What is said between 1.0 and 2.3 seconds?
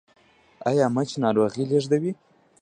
ناروغي لیږدوي؟